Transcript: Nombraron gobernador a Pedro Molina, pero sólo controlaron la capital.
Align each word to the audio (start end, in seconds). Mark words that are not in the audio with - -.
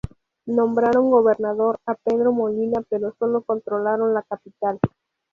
Nombraron 0.47 1.11
gobernador 1.11 1.77
a 1.85 1.93
Pedro 1.93 2.31
Molina, 2.31 2.81
pero 2.89 3.15
sólo 3.19 3.43
controlaron 3.43 4.15
la 4.15 4.23
capital. 4.23 4.79